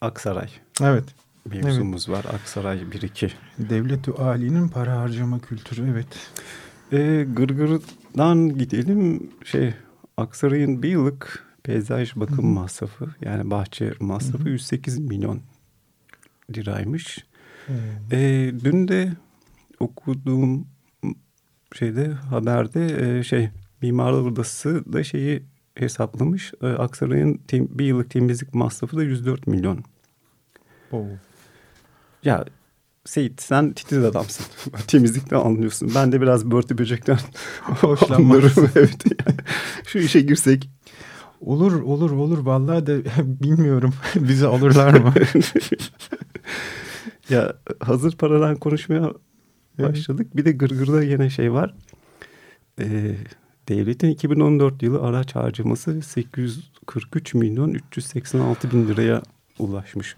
Aksaray. 0.02 0.48
Evet 0.80 1.04
mevzumuz 1.44 2.08
evet. 2.08 2.18
var. 2.18 2.34
Aksaray 2.34 2.78
1-2. 2.78 3.30
Devlet-i 3.58 4.10
Ali'nin 4.10 4.68
para 4.68 4.98
harcama 4.98 5.38
kültürü 5.38 5.90
evet. 5.90 6.32
E, 6.92 7.24
Gırgır'dan 7.24 8.58
gidelim. 8.58 9.30
Şey 9.44 9.74
Aksaray'ın 10.16 10.82
bir 10.82 10.88
yıllık 10.88 11.46
peyzaj 11.62 12.16
bakım 12.16 12.38
Hı-hı. 12.38 12.46
masrafı 12.46 13.08
yani 13.20 13.50
bahçe 13.50 13.92
masrafı 14.00 14.38
Hı-hı. 14.38 14.48
108 14.48 14.98
milyon 14.98 15.40
liraymış. 16.56 17.24
E, 18.10 18.52
dün 18.64 18.88
de 18.88 19.12
okuduğum 19.80 20.66
şeyde 21.74 22.08
haberde 22.08 23.18
e, 23.18 23.22
şey 23.22 23.48
Mimarlar 23.82 24.20
Odası 24.20 24.92
da 24.92 25.04
şeyi 25.04 25.42
hesaplamış. 25.74 26.52
E, 26.62 26.66
Aksaray'ın 26.66 27.34
tem, 27.34 27.68
bir 27.70 27.84
yıllık 27.84 28.10
temizlik 28.10 28.54
masrafı 28.54 28.96
da 28.96 29.02
104 29.02 29.46
milyon. 29.46 29.84
Oo. 30.92 31.06
Ya 32.24 32.44
Seyit 33.04 33.42
sen 33.42 33.72
titiz 33.72 34.04
adamsın. 34.04 34.46
Temizlikten 34.86 35.40
anlıyorsun. 35.40 35.92
Ben 35.94 36.12
de 36.12 36.20
biraz 36.20 36.50
börtü 36.50 36.78
böcekten 36.78 37.18
hoşlanırım. 37.60 38.70
evet. 38.76 39.04
Yani. 39.06 39.38
Şu 39.86 39.98
işe 39.98 40.20
girsek. 40.20 40.70
Olur 41.40 41.82
olur 41.82 42.10
olur. 42.10 42.38
Vallahi 42.38 42.86
de 42.86 43.02
bilmiyorum. 43.18 43.94
Bizi 44.14 44.46
alırlar 44.46 44.94
mı? 44.94 45.14
ya 47.30 47.54
hazır 47.80 48.16
paradan 48.16 48.56
konuşmaya 48.56 49.12
başladık. 49.78 50.36
Bir 50.36 50.44
de 50.44 50.52
gırgırda 50.52 51.02
yine 51.02 51.30
şey 51.30 51.52
var. 51.52 51.74
Ee, 52.80 53.16
devletin 53.68 54.08
2014 54.08 54.82
yılı 54.82 55.02
araç 55.02 55.34
harcaması 55.34 56.02
843 56.02 57.34
milyon 57.34 57.70
386 57.74 58.70
bin 58.70 58.88
liraya 58.88 59.22
ulaşmış. 59.58 60.16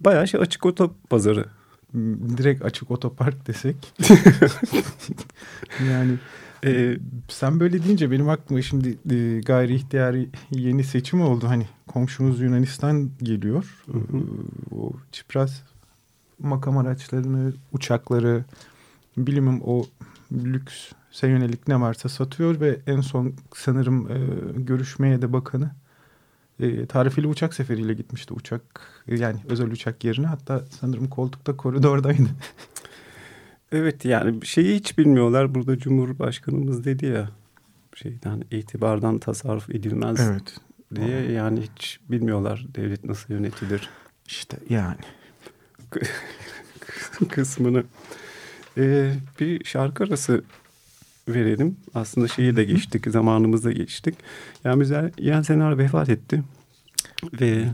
Bayağı 0.00 0.28
şey 0.28 0.40
açık 0.40 0.66
otopazarı. 0.66 1.46
Direkt 2.36 2.64
açık 2.64 2.90
otopark 2.90 3.46
desek. 3.46 3.76
yani 5.90 6.14
e, 6.64 6.96
sen 7.28 7.60
böyle 7.60 7.84
deyince 7.84 8.10
benim 8.10 8.28
aklıma 8.28 8.62
şimdi 8.62 8.98
e, 9.10 9.40
gayri 9.40 9.74
ihtiyari 9.74 10.28
yeni 10.50 10.84
seçim 10.84 11.20
oldu. 11.20 11.48
Hani 11.48 11.68
komşumuz 11.86 12.40
Yunanistan 12.40 13.10
geliyor. 13.22 13.82
Hı 13.86 13.98
hı. 13.98 14.18
E, 14.18 14.74
o 14.74 14.92
çipraz 15.12 15.62
makam 16.38 16.78
araçlarını, 16.78 17.52
uçakları, 17.72 18.44
bilimim 19.16 19.60
o 19.64 19.84
lüks 20.32 20.92
yönelik 21.22 21.68
ne 21.68 21.80
varsa 21.80 22.08
satıyor 22.08 22.60
ve 22.60 22.78
en 22.86 23.00
son 23.00 23.34
sanırım 23.54 24.10
e, 24.10 24.16
görüşmeye 24.56 25.22
de 25.22 25.32
bakanı 25.32 25.70
e, 26.60 26.86
tarifeli 26.86 27.26
uçak 27.26 27.54
seferiyle 27.54 27.94
gitmişti 27.94 28.34
uçak 28.34 28.62
yani 29.06 29.40
özel 29.48 29.70
uçak 29.70 30.04
yerine 30.04 30.26
hatta 30.26 30.64
sanırım 30.80 31.08
koltukta 31.08 31.56
koridordaydı. 31.56 32.28
evet 33.72 34.04
yani 34.04 34.46
şeyi 34.46 34.74
hiç 34.74 34.98
bilmiyorlar 34.98 35.54
burada 35.54 35.78
Cumhurbaşkanımız 35.78 36.84
dedi 36.84 37.06
ya 37.06 37.30
şeyden 37.94 38.42
itibardan 38.50 39.18
tasarruf 39.18 39.70
edilmez 39.70 40.20
evet. 40.20 40.56
diye 40.94 41.32
yani 41.32 41.60
hiç 41.60 42.00
bilmiyorlar 42.10 42.66
devlet 42.74 43.04
nasıl 43.04 43.34
yönetilir. 43.34 43.90
İşte 44.26 44.58
yani 44.68 45.00
kısmını. 47.30 47.84
Ee, 48.78 49.12
bir 49.40 49.64
şarkı 49.64 50.04
arası 50.04 50.44
verelim. 51.34 51.76
Aslında 51.94 52.28
şeyi 52.28 52.56
de 52.56 52.64
geçtik, 52.64 53.06
zamanımızda 53.06 53.72
geçtik. 53.72 54.14
Yani 54.64 54.76
Müzeyyen 54.76 55.42
Senar 55.42 55.78
vefat 55.78 56.08
etti. 56.08 56.42
Ve 57.40 57.64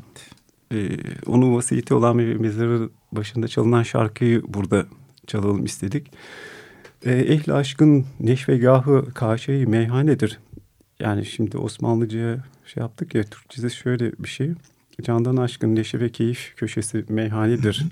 e, 0.73 0.89
onun 1.27 1.55
vasiyeti 1.55 1.95
olan 1.95 2.19
bir 2.19 2.37
mezarı 2.37 2.91
başında 3.13 3.49
çalınan 3.49 3.83
şarkıyı 3.83 4.43
burada 4.49 4.87
çalalım 5.27 5.65
istedik. 5.65 6.11
E, 7.05 7.13
Ehli 7.13 7.53
aşkın 7.53 8.07
neşvegahı 8.21 9.15
kaşeyi 9.15 9.67
meyhanedir. 9.67 10.39
Yani 11.01 11.27
şimdi 11.27 11.59
Osmanlıca'ya 11.59 12.45
şey 12.67 12.81
yaptık 12.81 13.15
ya 13.15 13.23
Türkçesi 13.23 13.71
şöyle 13.71 14.13
bir 14.13 14.29
şey. 14.29 14.51
Candan 15.03 15.37
aşkın 15.37 15.77
neşe 15.77 16.01
ve 16.01 16.09
keyif 16.09 16.53
köşesi 16.57 17.05
meyhanedir. 17.09 17.87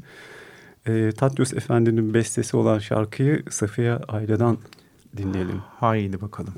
e, 0.87 1.13
Tatyos 1.13 1.53
Efendi'nin 1.53 2.15
bestesi 2.15 2.57
olan 2.57 2.79
şarkıyı 2.79 3.43
Safiye 3.51 3.93
Ayla'dan 3.93 4.59
dinleyelim. 5.17 5.63
Haydi 5.81 6.21
bakalım. 6.21 6.55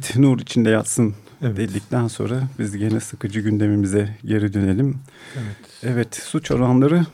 Evet 0.00 0.16
nur 0.16 0.38
içinde 0.38 0.70
yatsın 0.70 1.14
evet. 1.42 1.56
dedikten 1.56 2.08
sonra 2.08 2.42
biz 2.58 2.76
gene 2.76 3.00
sıkıcı 3.00 3.40
gündemimize 3.40 4.16
geri 4.24 4.52
dönelim. 4.52 4.98
Evet. 5.34 5.56
Evet 5.82 6.14
suç 6.14 6.50
oranları. 6.50 7.06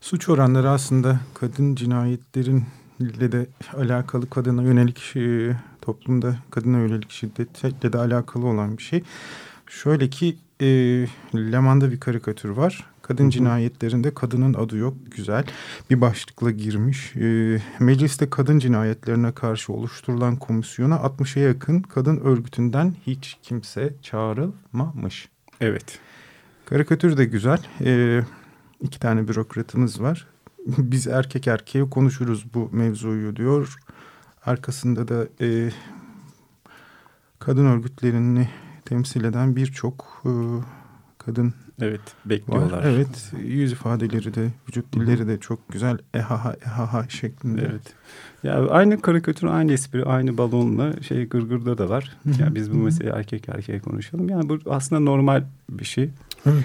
Suç 0.00 0.28
oranları 0.28 0.70
aslında 0.70 1.20
kadın 1.34 1.74
cinayetlerinle 1.74 3.32
de 3.32 3.46
alakalı 3.76 4.30
kadına 4.30 4.62
yönelik 4.62 5.16
e, 5.16 5.56
toplumda 5.80 6.36
kadına 6.50 6.78
yönelik 6.78 7.10
şiddetle 7.10 7.92
de 7.92 7.98
alakalı 7.98 8.46
olan 8.46 8.78
bir 8.78 8.82
şey. 8.82 9.02
Şöyle 9.66 10.10
ki 10.10 10.36
e, 10.60 10.66
Leman'da 11.34 11.90
bir 11.90 12.00
karikatür 12.00 12.48
var. 12.48 12.84
Kadın 13.06 13.30
cinayetlerinde 13.30 14.14
kadının 14.14 14.54
adı 14.54 14.76
yok. 14.76 14.96
Güzel. 15.10 15.44
Bir 15.90 16.00
başlıkla 16.00 16.50
girmiş. 16.50 17.16
E, 17.16 17.58
mecliste 17.80 18.30
kadın 18.30 18.58
cinayetlerine 18.58 19.32
karşı 19.32 19.72
oluşturulan 19.72 20.36
komisyona 20.36 20.94
60'a 20.94 21.42
yakın 21.42 21.80
kadın 21.80 22.16
örgütünden 22.16 22.94
hiç 23.06 23.38
kimse 23.42 23.94
çağrılmamış. 24.02 25.28
Evet. 25.60 25.98
Karikatür 26.64 27.16
de 27.16 27.24
güzel. 27.24 27.58
E, 27.80 28.20
iki 28.80 29.00
tane 29.00 29.28
bürokratımız 29.28 30.02
var. 30.02 30.26
Biz 30.66 31.06
erkek 31.06 31.46
erkeğe 31.46 31.90
konuşuruz 31.90 32.54
bu 32.54 32.68
mevzuyu 32.72 33.36
diyor. 33.36 33.76
Arkasında 34.46 35.08
da 35.08 35.28
e, 35.40 35.70
kadın 37.38 37.66
örgütlerini 37.66 38.48
temsil 38.84 39.24
eden 39.24 39.56
birçok 39.56 40.22
e, 40.24 40.30
kadın 41.18 41.54
Evet 41.82 42.00
bekliyorlar. 42.24 42.78
Var. 42.78 42.84
Evet 42.84 43.32
yüz 43.44 43.72
ifadeleri 43.72 44.34
de 44.34 44.48
vücut 44.68 44.92
dilleri 44.92 45.28
de 45.28 45.40
çok 45.40 45.68
güzel 45.68 45.98
ehaha 46.14 46.56
ehaha 46.64 47.08
şeklinde. 47.08 47.62
Evet. 47.70 47.94
Ya 48.42 48.68
aynı 48.68 49.00
karikatür 49.00 49.46
aynı 49.46 49.72
espri 49.72 50.04
aynı 50.04 50.38
balonla 50.38 51.02
şey 51.02 51.28
gırgırda 51.28 51.78
da 51.78 51.88
var. 51.88 52.16
Ya 52.24 52.32
yani 52.38 52.54
biz 52.54 52.72
bu 52.72 52.76
meseleyi 52.76 53.14
erkek 53.14 53.48
erkeğe 53.48 53.80
konuşalım. 53.80 54.28
Yani 54.28 54.48
bu 54.48 54.58
aslında 54.66 55.00
normal 55.00 55.44
bir 55.70 55.84
şey. 55.84 56.10
Evet. 56.46 56.64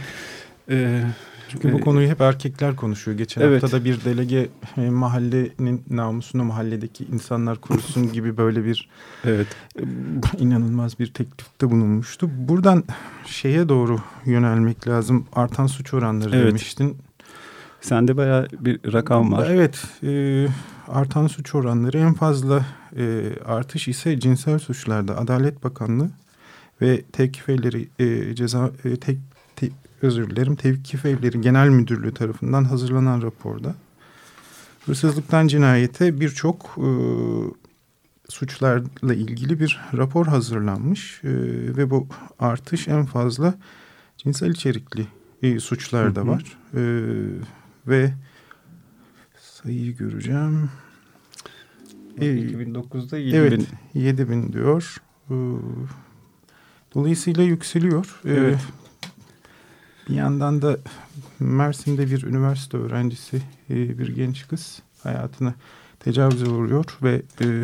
Ee, 0.69 1.04
çünkü 1.52 1.74
bu 1.74 1.78
ee, 1.78 1.82
konuyu 1.82 2.08
hep 2.10 2.22
erkekler 2.22 2.76
konuşuyor. 2.76 3.18
Geçen 3.18 3.42
evet. 3.42 3.64
hafta 3.64 3.78
da 3.78 3.86
bir 3.86 4.06
delege 4.06 4.50
e, 4.78 4.90
mahallenin 4.90 5.84
namusunu 5.90 6.44
mahalledeki 6.44 7.04
insanlar 7.04 7.62
korusun 7.62 8.14
gibi 8.14 8.38
böyle 8.38 8.66
bir 8.66 8.90
evet 9.26 9.48
e, 9.80 9.84
inanılmaz 10.40 11.00
bir 11.00 11.14
teklifte 11.14 11.72
bulunmuştu. 11.72 12.30
Buradan 12.38 12.84
şeye 13.26 13.70
doğru 13.70 14.00
yönelmek 14.26 14.88
lazım. 14.88 15.26
Artan 15.34 15.68
suç 15.68 15.94
oranları 15.94 16.36
evet. 16.36 16.48
demiştin. 16.48 16.98
Sende 17.82 18.18
bayağı 18.18 18.48
bir 18.60 18.94
rakam 18.94 19.32
var. 19.32 19.48
Evet. 19.50 19.84
E, 20.04 20.48
artan 20.88 21.28
suç 21.28 21.56
oranları 21.56 21.98
en 21.98 22.14
fazla 22.14 22.66
e, 22.98 23.24
artış 23.46 23.88
ise 23.88 24.20
cinsel 24.20 24.60
suçlarda 24.60 25.18
Adalet 25.18 25.64
Bakanlığı 25.64 26.10
ve 26.82 27.02
tevkif 27.02 27.50
evleri 27.50 27.88
e, 28.00 28.36
ceza 28.36 28.72
e, 28.86 28.96
tek 28.96 29.18
özür 30.02 30.30
dilerim 30.30 30.56
Tevkif 30.56 31.06
Evleri 31.06 31.42
Genel 31.42 31.70
Müdürlüğü 31.70 32.14
tarafından 32.14 32.64
hazırlanan 32.64 33.22
raporda 33.22 33.76
hırsızlıktan 34.86 35.48
cinayete 35.48 36.20
birçok 36.20 36.78
e, 36.78 36.90
suçlarla 38.30 39.14
ilgili 39.14 39.60
bir 39.60 39.80
rapor 39.98 40.28
hazırlanmış 40.28 41.22
e, 41.24 41.30
ve 41.78 41.90
bu 41.90 42.08
artış 42.40 42.88
en 42.88 43.06
fazla 43.06 43.54
cinsel 44.18 44.50
içerikli 44.50 45.08
e, 45.42 45.60
suçlarda 45.60 46.28
var 46.28 46.58
e, 46.74 46.82
ve 47.88 48.14
sayıyı 49.40 49.98
göreceğim. 49.98 50.70
2009'da 52.18 53.18
7 53.18 53.36
evet, 53.36 53.52
bin. 53.94 54.02
7 54.02 54.30
bin 54.30 54.54
diyor. 54.54 54.98
E, 55.30 55.36
dolayısıyla 56.94 57.44
yükseliyor. 57.44 58.22
E, 58.26 58.34
evet. 58.34 58.60
Bir 60.10 60.16
yandan 60.16 60.62
da 60.62 60.78
Mersin'de 61.40 62.12
bir 62.12 62.24
üniversite 62.24 62.78
öğrencisi 62.78 63.42
e, 63.70 64.00
bir 64.00 64.16
genç 64.16 64.48
kız 64.48 64.82
hayatına 65.04 65.54
tecavüze 66.00 66.50
uğruyor 66.50 66.98
ve 67.04 67.22
e, 67.42 67.64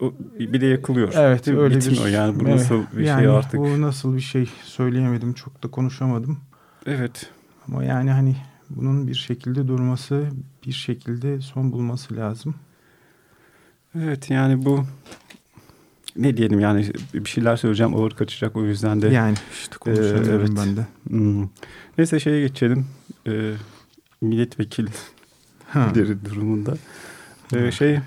o 0.00 0.12
bir 0.38 0.60
de 0.60 0.66
yakılıyor. 0.66 1.12
Evet 1.16 1.48
öyle 1.48 1.76
Bitmiyor. 1.76 2.06
bir 2.06 2.10
yani 2.10 2.40
bu 2.40 2.44
nasıl 2.44 2.82
bir 2.92 2.96
şey 2.96 3.04
yani 3.04 3.22
şey 3.22 3.30
artık. 3.30 3.60
Bu 3.60 3.80
nasıl 3.80 4.16
bir 4.16 4.20
şey 4.20 4.50
söyleyemedim 4.64 5.32
çok 5.32 5.62
da 5.62 5.68
konuşamadım. 5.68 6.38
Evet. 6.86 7.30
Ama 7.68 7.84
yani 7.84 8.10
hani 8.10 8.36
bunun 8.70 9.06
bir 9.06 9.14
şekilde 9.14 9.68
durması 9.68 10.26
bir 10.66 10.72
şekilde 10.72 11.40
son 11.40 11.72
bulması 11.72 12.16
lazım. 12.16 12.54
Evet 13.98 14.30
yani 14.30 14.64
bu 14.64 14.84
ne 16.16 16.36
diyelim 16.36 16.60
yani 16.60 16.86
bir 17.14 17.28
şeyler 17.28 17.56
söyleyeceğim 17.56 17.94
ağır 17.94 18.10
kaçacak 18.10 18.56
o 18.56 18.64
yüzden 18.64 19.02
de. 19.02 19.08
Yani 19.08 19.36
işte 19.52 19.76
konuşamıyorum 19.76 20.30
e, 20.30 20.34
evet. 20.34 20.50
ben 20.56 20.76
de. 20.76 20.86
Hmm. 21.08 21.48
Neyse 21.98 22.20
şeye 22.20 22.40
geçelim. 22.40 22.86
E, 23.26 23.52
milletvekilleri 24.20 26.24
durumunda. 26.24 26.74
E, 27.52 27.72
şey 27.72 27.98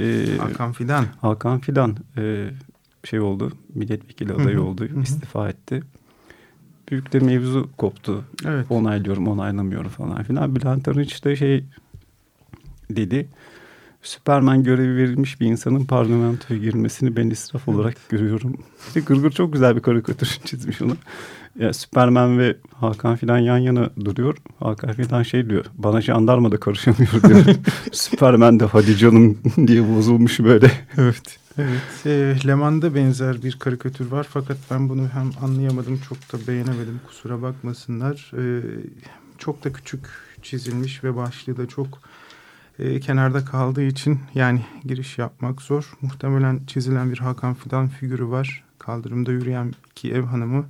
e, 0.00 0.26
Hakan 0.38 0.72
Fidan. 0.72 1.06
Hakan 1.20 1.58
Fidan 1.58 1.96
e, 2.18 2.50
şey 3.04 3.20
oldu. 3.20 3.52
Milletvekili 3.74 4.32
adayı 4.32 4.56
Hı-hı. 4.56 4.64
oldu. 4.64 4.88
Hı-hı. 4.88 5.00
istifa 5.00 5.48
etti. 5.48 5.82
Büyük 6.90 7.12
de 7.12 7.18
mevzu 7.18 7.70
koptu. 7.76 8.24
Evet. 8.46 8.66
Onaylıyorum, 8.70 9.28
onaylamıyorum 9.28 9.90
falan 9.90 10.22
filan. 10.22 10.56
Bülent 10.56 10.88
Arınç 10.88 11.24
da 11.24 11.36
şey 11.36 11.64
dedi 12.90 13.28
Süperman 14.02 14.64
görevi 14.64 14.96
verilmiş 14.96 15.40
bir 15.40 15.46
insanın 15.46 15.84
parlamentoya 15.84 16.60
girmesini 16.60 17.16
ben 17.16 17.30
israf 17.30 17.68
olarak 17.68 18.08
görüyorum. 18.08 18.56
İşte 18.86 19.00
Gırgır 19.00 19.30
çok 19.30 19.52
güzel 19.52 19.76
bir 19.76 19.80
karikatür 19.80 20.26
çizmiş 20.44 20.82
onu. 20.82 20.96
Ya 21.58 21.72
Süperman 21.72 22.38
ve 22.38 22.56
Hakan 22.74 23.16
filan 23.16 23.38
yan 23.38 23.58
yana 23.58 23.90
duruyor. 24.04 24.36
Hakan 24.60 24.92
filan 24.92 25.22
şey 25.22 25.50
diyor. 25.50 25.64
Bana 25.74 26.00
jandarma 26.00 26.52
da 26.52 26.60
karışamıyor 26.60 27.22
diyor. 27.28 27.56
Süperman 27.92 28.60
de 28.60 28.64
hadi 28.64 28.96
canım 28.96 29.38
diye 29.66 29.96
bozulmuş 29.96 30.40
böyle. 30.40 30.72
Evet. 30.96 31.38
Evet. 31.58 32.06
E, 32.06 32.36
Leman'da 32.46 32.94
benzer 32.94 33.42
bir 33.42 33.52
karikatür 33.58 34.10
var. 34.10 34.26
Fakat 34.30 34.56
ben 34.70 34.88
bunu 34.88 35.08
hem 35.12 35.30
anlayamadım 35.42 36.00
çok 36.08 36.18
da 36.32 36.46
beğenemedim. 36.48 37.00
Kusura 37.06 37.42
bakmasınlar. 37.42 38.32
E, 38.36 38.62
çok 39.38 39.64
da 39.64 39.72
küçük 39.72 40.00
çizilmiş 40.42 41.04
ve 41.04 41.16
başlığı 41.16 41.56
da 41.56 41.68
çok 41.68 41.98
e, 42.80 43.00
kenarda 43.00 43.44
kaldığı 43.44 43.82
için 43.82 44.18
yani 44.34 44.64
giriş 44.84 45.18
yapmak 45.18 45.62
zor. 45.62 45.92
Muhtemelen 46.02 46.60
çizilen 46.66 47.12
bir 47.12 47.18
Hakan 47.18 47.54
Fidan 47.54 47.88
figürü 47.88 48.28
var. 48.28 48.64
Kaldırımda 48.78 49.32
yürüyen 49.32 49.74
iki 49.90 50.12
ev 50.12 50.22
hanımı. 50.22 50.64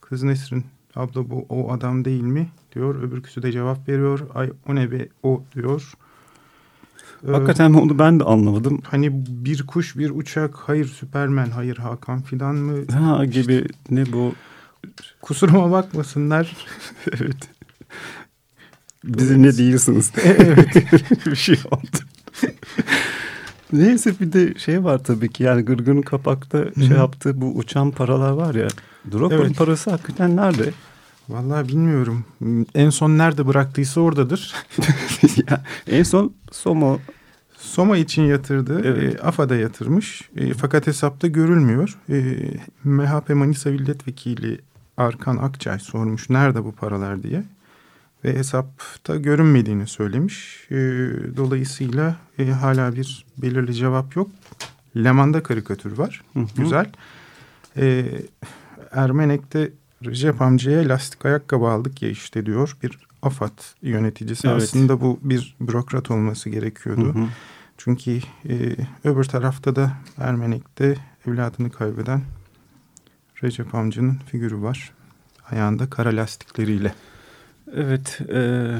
Kız 0.00 0.22
Nesrin 0.22 0.64
abla 0.96 1.30
bu 1.30 1.46
o 1.48 1.72
adam 1.72 2.04
değil 2.04 2.22
mi 2.22 2.48
diyor. 2.74 3.02
Öbürküsü 3.02 3.42
de 3.42 3.52
cevap 3.52 3.88
veriyor. 3.88 4.20
Ay 4.34 4.52
o 4.68 4.74
ne 4.74 4.92
be 4.92 5.08
o 5.22 5.42
diyor. 5.54 5.92
Ee, 7.28 7.32
Hakikaten 7.32 7.72
ee, 7.72 7.76
onu 7.76 7.98
ben 7.98 8.20
de 8.20 8.24
anlamadım. 8.24 8.80
Hani 8.84 9.26
bir 9.28 9.66
kuş 9.66 9.96
bir 9.96 10.10
uçak 10.10 10.54
hayır 10.56 10.84
Süpermen 10.84 11.50
hayır 11.50 11.76
Hakan 11.76 12.22
Fidan 12.22 12.54
mı? 12.54 12.92
Ha 12.92 13.24
gibi 13.24 13.54
işte, 13.54 13.68
ne 13.90 14.12
bu? 14.12 14.32
Kusuruma 15.22 15.70
bakmasınlar. 15.70 16.56
evet. 17.12 17.50
Bizimle 19.04 19.58
değilsiniz. 19.58 20.12
evet. 20.24 20.68
bir 21.26 21.36
şey 21.36 21.58
oldu. 21.70 21.98
Neyse 23.72 24.14
bir 24.20 24.32
de 24.32 24.58
şey 24.58 24.84
var 24.84 25.04
tabii 25.04 25.28
ki 25.28 25.42
yani 25.42 25.62
Gırgır'ın 25.62 26.02
kapakta 26.02 26.58
Hı-hı. 26.58 26.86
şey 26.86 26.96
yaptığı 26.96 27.40
bu 27.40 27.56
uçan 27.56 27.90
paralar 27.90 28.30
var 28.30 28.54
ya. 28.54 28.68
Droppa'nın 29.12 29.40
evet. 29.40 29.56
parası 29.56 29.90
hakikaten 29.90 30.36
nerede? 30.36 30.72
Vallahi 31.28 31.68
bilmiyorum. 31.68 32.24
En 32.74 32.90
son 32.90 33.18
nerede 33.18 33.46
bıraktıysa 33.46 34.00
oradadır. 34.00 34.54
ya, 35.50 35.64
en 35.86 36.02
son 36.02 36.32
Somo 36.52 36.98
Soma 37.58 37.96
için 37.96 38.22
yatırdı. 38.22 38.82
Evet. 38.84 39.14
E, 39.14 39.22
AFA'da 39.22 39.56
yatırmış. 39.56 40.30
E, 40.36 40.54
fakat 40.54 40.86
hesapta 40.86 41.26
görülmüyor. 41.26 41.98
E, 42.10 42.36
MHP 42.84 43.28
Manisa 43.28 43.70
Milletvekili 43.70 44.60
Arkan 44.96 45.36
Akçay 45.36 45.78
sormuş 45.78 46.30
nerede 46.30 46.64
bu 46.64 46.72
paralar 46.72 47.22
diye. 47.22 47.44
Ve 48.24 48.36
hesapta 48.36 49.16
görünmediğini 49.16 49.86
söylemiş. 49.86 50.66
E, 50.70 50.76
dolayısıyla 51.36 52.16
e, 52.38 52.50
hala 52.50 52.96
bir 52.96 53.26
belirli 53.36 53.74
cevap 53.74 54.16
yok. 54.16 54.30
Leman'da 54.96 55.42
karikatür 55.42 55.98
var. 55.98 56.22
Hı 56.32 56.40
hı. 56.40 56.46
Güzel. 56.56 56.92
E, 57.76 58.06
Ermenek'te 58.92 59.70
Recep 60.04 60.42
amcaya 60.42 60.88
lastik 60.88 61.26
ayakkabı 61.26 61.66
aldık 61.66 62.02
ya 62.02 62.08
işte 62.08 62.46
diyor. 62.46 62.76
Bir 62.82 62.98
AFAD 63.22 63.58
yöneticisi. 63.82 64.48
Evet. 64.48 64.62
Aslında 64.62 65.00
bu 65.00 65.18
bir 65.22 65.56
bürokrat 65.60 66.10
olması 66.10 66.50
gerekiyordu. 66.50 67.14
Hı 67.14 67.18
hı. 67.18 67.26
Çünkü 67.78 68.20
e, 68.48 68.76
öbür 69.04 69.24
tarafta 69.24 69.76
da 69.76 69.92
Ermenek'te 70.18 70.96
evladını 71.26 71.70
kaybeden 71.70 72.22
Recep 73.42 73.74
amcanın 73.74 74.18
figürü 74.26 74.62
var. 74.62 74.92
Ayağında 75.50 75.90
kara 75.90 76.16
lastikleriyle. 76.16 76.94
Evet. 77.76 78.20
E, 78.32 78.70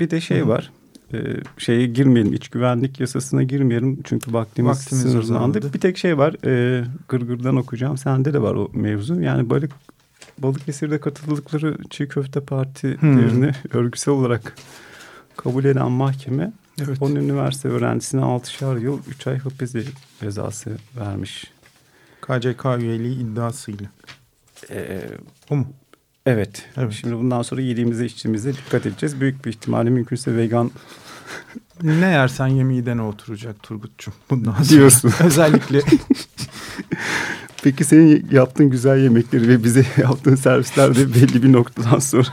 bir 0.00 0.10
de 0.10 0.20
şey 0.20 0.40
Hı. 0.40 0.48
var. 0.48 0.70
E, 1.12 1.18
şeye 1.58 1.86
girmeyelim. 1.86 2.32
iç 2.32 2.48
güvenlik 2.48 3.00
yasasına 3.00 3.42
girmeyelim. 3.42 4.02
Çünkü 4.04 4.32
vaktimiz, 4.32 4.70
vaktimiz 4.70 5.02
sınırlandı. 5.02 5.74
Bir 5.74 5.80
tek 5.80 5.98
şey 5.98 6.18
var. 6.18 6.36
E, 6.46 6.84
Gırgır'dan 7.08 7.56
okuyacağım. 7.56 7.96
Sende 7.96 8.32
de 8.32 8.42
var 8.42 8.54
o 8.54 8.70
mevzu. 8.72 9.20
Yani 9.20 9.50
balık 9.50 9.70
Balıkesir'de 10.38 11.00
katıldıkları 11.00 11.76
Çiğ 11.90 12.08
Köfte 12.08 12.40
Partilerini 12.40 13.52
hmm. 13.52 13.80
örgüsel 13.80 14.14
olarak 14.14 14.54
kabul 15.36 15.64
eden 15.64 15.90
mahkeme 15.90 16.52
evet. 16.84 16.98
onun 17.00 17.16
üniversite 17.16 17.68
öğrencisine 17.68 18.20
6'şar 18.20 18.80
yıl 18.80 19.00
3 19.08 19.26
ay 19.26 19.38
hapis 19.38 19.74
cezası 20.20 20.70
vermiş. 20.96 21.52
KCK 22.20 22.64
üyeliği 22.78 23.18
iddiasıyla. 23.18 23.86
Ee, 24.70 25.00
o 25.50 25.56
mu? 25.56 25.66
Evet. 26.26 26.66
evet. 26.76 26.92
Şimdi 26.92 27.16
bundan 27.16 27.42
sonra 27.42 27.60
yediğimize 27.60 28.06
içtiğimize 28.06 28.52
dikkat 28.52 28.86
edeceğiz. 28.86 29.20
Büyük 29.20 29.44
bir 29.44 29.50
ihtimalle 29.50 29.90
mümkünse 29.90 30.36
vegan 30.36 30.70
ne 31.82 32.06
yersen 32.06 32.46
yemeğiden 32.46 32.98
oturacak 32.98 33.62
Turgut'cum. 33.62 34.14
Bundan 34.30 34.52
sonra. 34.52 34.68
Diyorsun. 34.68 35.12
Özellikle 35.24 35.80
Peki 37.62 37.84
senin 37.84 38.28
yaptığın 38.30 38.70
güzel 38.70 39.02
yemekleri 39.02 39.48
ve 39.48 39.64
bize 39.64 39.86
yaptığın 39.96 40.34
servislerde 40.34 41.14
belli 41.14 41.42
bir 41.42 41.52
noktadan 41.52 41.98
sonra 41.98 42.28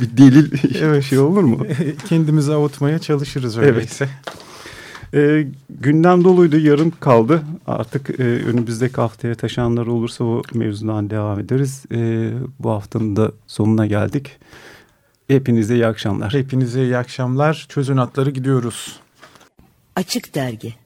bir 0.00 0.16
delil 0.16 0.52
evet. 0.80 1.04
şey 1.04 1.18
olur 1.18 1.42
mu? 1.42 1.66
Kendimizi 2.08 2.52
avutmaya 2.52 2.98
çalışırız 2.98 3.58
öyleyse. 3.58 4.08
Evet. 4.26 4.43
E, 5.14 5.46
gündem 5.70 6.24
doluydu, 6.24 6.58
yarım 6.58 6.92
kaldı. 7.00 7.42
Artık 7.66 8.20
e, 8.20 8.22
önümüzdeki 8.22 8.94
haftaya 8.94 9.34
taşanlar 9.34 9.86
olursa 9.86 10.24
o 10.24 10.42
mevzudan 10.54 11.10
devam 11.10 11.40
ederiz. 11.40 11.84
E, 11.92 12.30
bu 12.58 12.70
haftanın 12.70 13.16
da 13.16 13.32
sonuna 13.46 13.86
geldik. 13.86 14.30
Hepinize 15.28 15.74
iyi 15.74 15.86
akşamlar. 15.86 16.32
Hepinize 16.32 16.82
iyi 16.82 16.96
akşamlar. 16.96 17.66
Çözün 17.68 17.96
atları 17.96 18.30
gidiyoruz. 18.30 19.00
Açık 19.96 20.34
Dergi 20.34 20.83